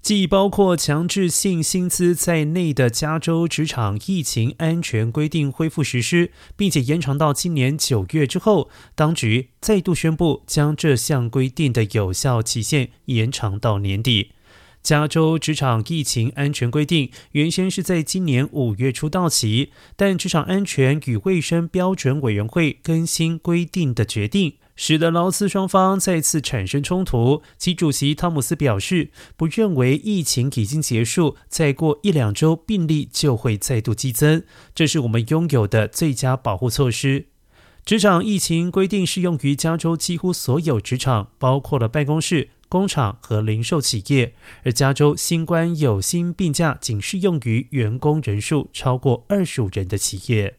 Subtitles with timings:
[0.00, 14.32] 继包括强制性薪资在内的加州职场疫情安全规定恢复实施，并且延长到今年九月之后，当局再度宣布将这项规定的有效期限延长到年底。
[14.80, 24.54] 加州职场疫情安全规定原先是在今年五月初到期，但职场安全与卫生标准委员会更新规定的决定。
[24.78, 27.42] 使得劳资双方再次产生冲突。
[27.58, 34.44] 其主席汤姆斯表示，不认为疫情已经结束，再过一两周病例就会再度激增。
[34.72, 37.26] 这是我们拥有的最佳保护措施。
[37.84, 44.34] 职场疫情规定适用于加州几乎所有职场，包括了办公室、工厂和零售企业。
[44.62, 50.58] 而加州新冠有薪病假仅适用于员工人数超过二十五人的企业。